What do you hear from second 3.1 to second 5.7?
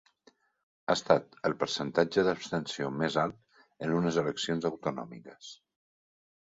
alt en unes eleccions autonòmiques.